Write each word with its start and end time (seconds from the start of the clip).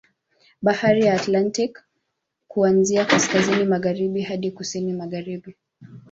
Bahari 0.61 1.05
ya 1.05 1.13
Atlantik 1.13 1.79
kuanzia 2.47 3.05
kaskazini 3.05 3.63
magharibi 3.63 4.21
hadi 4.21 4.51
kusini 4.51 4.93
magaharibi 4.93 5.55